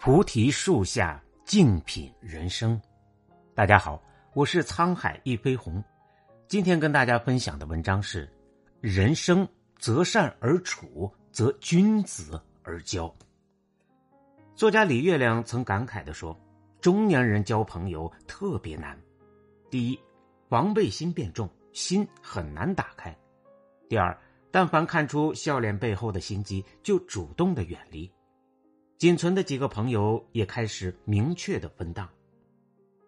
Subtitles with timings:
[0.00, 2.80] 菩提树下静品人生。
[3.52, 4.00] 大家好，
[4.32, 5.82] 我是沧海一飞鸿。
[6.46, 8.32] 今天跟大家分享的文章是：
[8.80, 13.12] 人生择善而处，则君子而交。
[14.54, 16.38] 作家李月亮曾感慨的说
[16.80, 18.96] ：“中年人交朋友特别难。
[19.68, 19.98] 第一，
[20.48, 23.12] 防备心变重，心很难打开；
[23.88, 24.16] 第二，
[24.52, 28.08] 但凡看出笑脸背后的心机，就主动的远离。”
[28.98, 32.08] 仅存的几个朋友也开始明确的分档，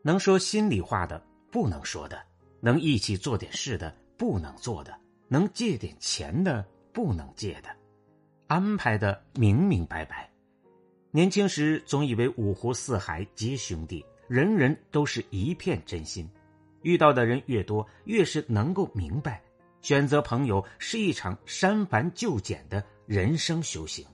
[0.00, 2.22] 能说心里话的不能说的，
[2.60, 4.96] 能一起做点事的不能做的，
[5.26, 7.68] 能借点钱的不能借的，
[8.46, 10.30] 安排的明明白白。
[11.10, 16.30] 年轻时总以为五湖四海皆兄弟，人人都是一片真心，
[16.82, 19.42] 遇到的人越多，越是能够明白，
[19.80, 24.06] 选择朋友是一场删繁就简的人生修行。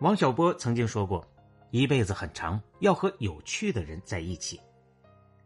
[0.00, 1.22] 王小波曾经说过
[1.70, 4.58] ：“一辈子很长，要和有趣的人在一起。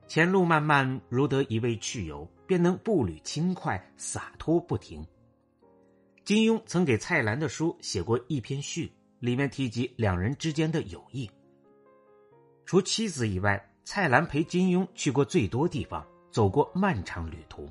[0.06, 5.04] 前路漫漫，如得一位趣友，便能步履轻快，洒脱不停。”
[6.24, 11.28] 金庸曾给蔡澜的书写过一篇序，里面提及两人之间的友谊。
[12.64, 17.68] 除妻子以外，蔡澜陪金庸去过最多地方，走过漫长旅途。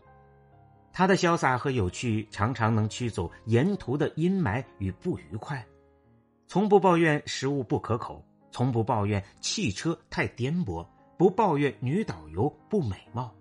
[0.91, 5.65] 他的潇洒和有趣，常常能驱走沿途的阴霾与不愉快。
[6.53, 10.87] 从不抱怨食物不可口，从不抱怨汽车太颠簸，
[11.17, 13.33] 不抱怨女导游不美貌。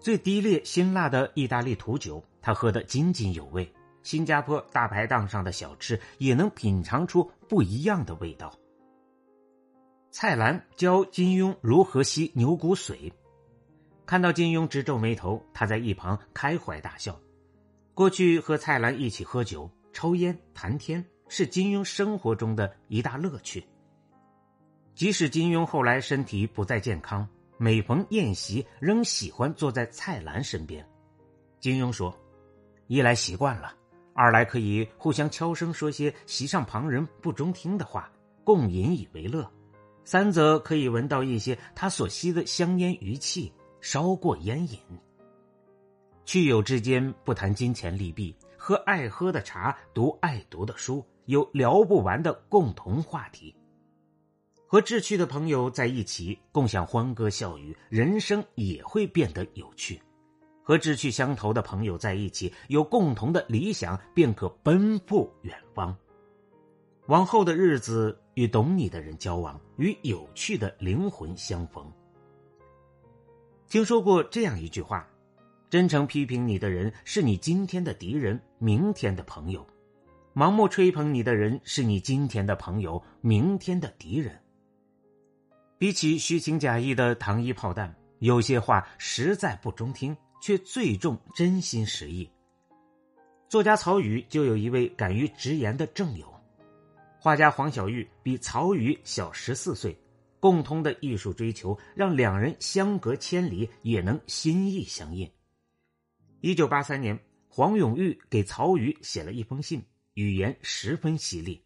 [0.00, 3.64] 最低劣辛辣的意大利土酒，他喝得津津有味；
[4.02, 8.52] 新加坡大排档上的小吃，也能品尝出不一样的味道。
[10.10, 13.12] 蔡澜教金庸如何吸牛骨髓，
[14.04, 17.16] 看到金庸直皱眉头，他在一旁开怀大笑。
[17.94, 21.04] 过去和蔡澜一起喝酒、抽烟、谈天。
[21.34, 23.66] 是金庸生活中的一大乐趣。
[24.94, 27.26] 即使金庸后来身体不再健康，
[27.56, 30.86] 每逢宴席仍喜欢坐在蔡澜身边。
[31.58, 32.14] 金庸说
[32.86, 33.74] ：“一来习惯了，
[34.12, 38.12] 二来可以互相悄声说些席上旁人不中听的话，
[38.44, 39.42] 共饮以为乐；
[40.04, 43.50] 三则可以闻到一些他所吸的香烟余气，
[43.80, 44.78] 烧过烟瘾。
[46.26, 53.54] 去友之间不谈金钱利弊，喝爱喝的茶，读爱读的书。”有聊不完的共同话题，
[54.66, 60.00] 和志趣的朋友在一起，共享欢歌笑语，人生也会变得有趣；
[60.62, 65.96] 和志趣相投的朋友在一起，有共同的理想，便可奔赴远方。
[67.06, 71.84] 往后的日子，与懂你的人交往，与有趣的灵魂相逢。
[73.68, 75.08] 听说过这样一句话：
[75.70, 79.66] 真诚批评你的人，是你今天的敌人，明天的朋友。
[80.34, 84.40] 盲目吹捧你的人，是你今天的朋友，明天的敌人。
[85.76, 92.26] 比起虚情假意的糖衣炮弹，有些话实在不中听，却最重真心实意。
[93.46, 96.26] 作家曹禺就有一位敢于直言的正友，
[97.18, 99.94] 画家黄小玉比曹禺小十四岁，
[100.40, 105.30] 共同的艺术追求让两人相隔千里也能心意相印。
[106.40, 109.84] 一九八三年，黄永玉给曹禺写了一封信。
[110.14, 111.64] 语言十分犀利，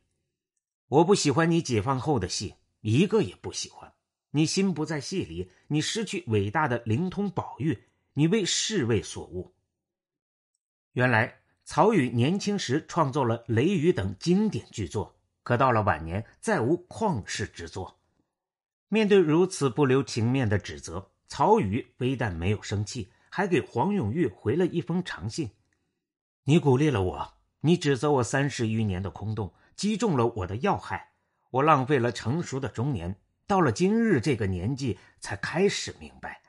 [0.89, 3.93] 我不喜欢你解放后的戏，一个也不喜欢。
[4.31, 9.55] 你心不在戏里，你失去伟大的灵通宝玉，你为世味所误。
[10.93, 17.99] 原来曹禺年轻时创作了《雷雨》等经典巨作，可到了晚年再无旷世之作。
[18.89, 25.51] 面对如此不留情面的指责，曹禺非但没有生气，还给黄永玉回了一封长信
[26.45, 31.13] ：“你鼓励了我。”你指责我三十余年的空洞，击中了我的要害。
[31.51, 36.43] 我浪费了成熟的中年，到了今日这个年纪才开始明白。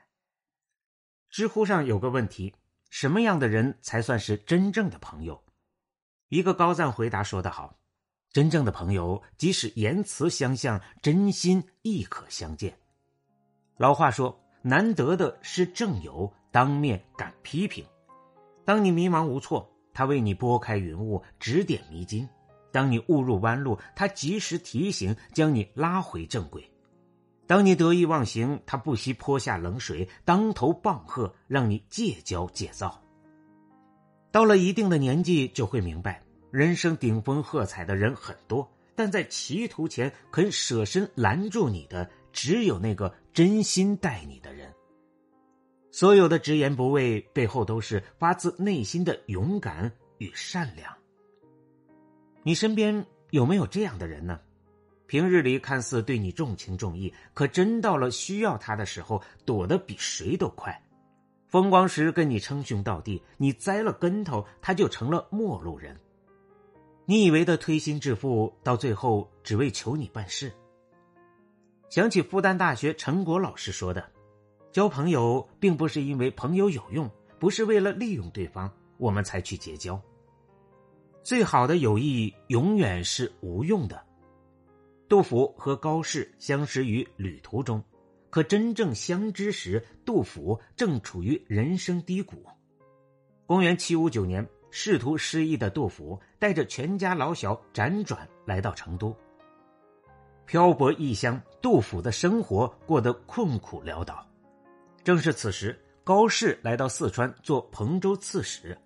[1.30, 2.54] 知乎上有个问题：
[2.90, 5.42] 什么样的人才算是真正的朋友？
[6.28, 7.78] 一个高赞回答说得好：
[8.32, 12.78] 真正的朋友，即使言辞相向，真心亦可相见。
[13.78, 17.86] 老话说，难得的是正友，当面敢批评。
[18.64, 19.74] 当你迷茫无措。
[19.98, 22.24] 他为你拨开云雾，指点迷津；
[22.70, 26.62] 当你误入弯路，他及时提醒，将你拉回正轨；
[27.48, 33.02] 当你得意忘形，他不惜泼下冷水，当头棒喝，让你戒骄戒躁。
[34.30, 36.22] 到了一定的年纪，就会明白，
[36.52, 44.72] 人生顶峰喝彩的人很多，但在歧途前肯舍身拦住你的，只有那个真心待你的人。
[45.98, 50.96] 所有的直言不讳背后，都是发自内心的勇敢与善良。
[52.44, 54.38] 你身边有没有这样的人呢？
[55.08, 60.80] 平日里看似对你重情重义，可真到了需要他的时候，躲得比谁都快。
[61.48, 65.98] 风光时跟你称兄道弟，你栽了跟头，他就成了陌路人。
[67.06, 70.52] 你以为的推心置腹，到最后只为求你办事。
[71.90, 74.08] 想起复旦大学陈果老师说的
[74.78, 77.10] ：“交朋友并不是因为朋友有用，
[77.40, 80.00] 不是为了利用对方，我们才去结交。
[81.24, 84.00] 最好的友谊永远是无用的。”
[85.08, 87.82] 杜甫和高适相识于旅途中。
[88.30, 92.46] 可真正相知时，杜甫正处于人生低谷。
[93.46, 99.12] 公元七五九年，仕途失意的杜甫带着全家老小辗转来到成都。
[100.46, 104.24] 漂泊异乡，杜甫的生活过得困苦潦倒。
[105.08, 105.74] 正是此时，
[106.04, 108.76] 高适来到四川做彭州刺史，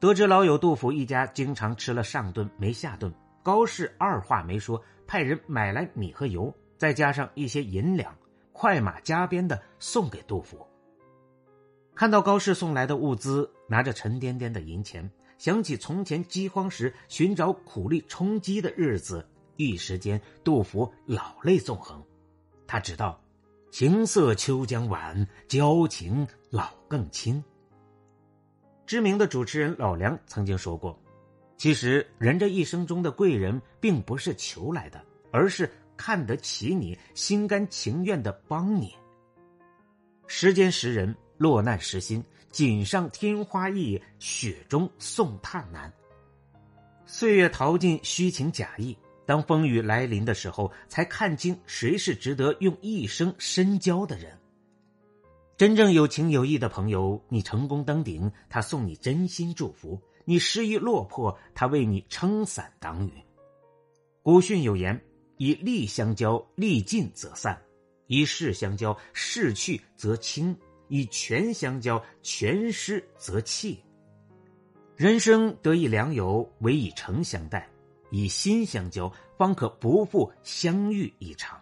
[0.00, 3.12] 得知老友杜甫一家经常吃了上顿没下顿，
[3.42, 8.16] 高适二话没说，派人买来米和油，再加上一些银两。
[8.52, 10.66] 快马加鞭的送给杜甫。
[11.94, 22.02] 看到高适送来的物资，拿着沉甸甸的银钱，想起从前饥荒时寻找苦力充饥的日子，一时间杜甫老泪纵横。
[22.66, 23.20] 他知道，
[23.70, 27.42] 情色秋将晚，交情老更亲。
[28.86, 30.98] 知名的主持人老梁曾经说过
[31.56, 35.70] ：“其实人这一生中的贵人，并不是求来的，而是……”
[36.00, 38.94] 看得起你，心甘情愿的帮你。
[40.26, 45.92] 时间识人，落难识心，锦上添花易，雪中送炭难。
[47.04, 48.96] 岁月淘尽虚情假意，
[49.30, 54.36] 当风雨来临的时候，才看清谁是值得用一生深交的人。
[55.56, 63.12] 真正有情有义的朋友，你成功登顶，他送你真心祝福；你失意落魄，他为你撑伞挡雨。
[64.24, 65.00] 古训有言。
[65.36, 67.54] 以利相交，利尽则散；
[68.08, 70.52] 以势相交，势去则清；
[70.88, 73.78] 以权相交，权失则弃。
[74.96, 77.60] 人生得以良友，唯以诚相待；
[78.10, 81.60] 以心相交，方可不负相遇一场。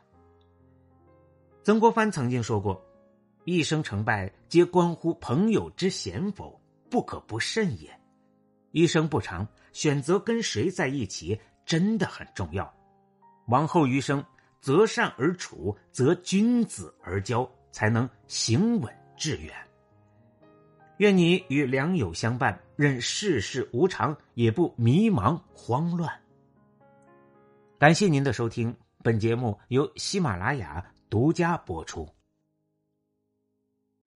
[1.63, 2.83] 曾国藩曾经说过
[3.45, 6.61] ：“一生成败，皆关乎朋友之贤否，
[6.91, 7.91] 不可不慎也。”
[8.73, 12.73] 一生不长，选择跟谁在一起，真的很重要。
[13.47, 14.25] 往后余生，
[14.61, 19.55] 择善而处，择君子而交，才能行稳致远。
[20.99, 26.13] 愿你与良友相伴，任世事无常，也不迷茫慌乱。
[27.79, 32.18] 感谢您的收听，本节目由喜马拉雅独家播出。